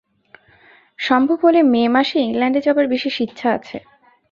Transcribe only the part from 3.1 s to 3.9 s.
ইচ্ছা আছে।